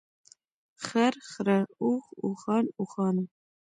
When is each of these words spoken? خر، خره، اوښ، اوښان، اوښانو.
خر، 0.85 1.13
خره، 1.31 1.57
اوښ، 1.81 2.03
اوښان، 2.25 2.65
اوښانو. 2.79 3.23